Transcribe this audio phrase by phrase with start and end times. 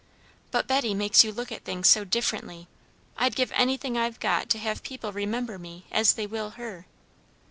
[0.49, 2.67] But Betty makes you look at things so differently.
[3.19, 6.87] I'd give anything I've got to have people remember me as they will her.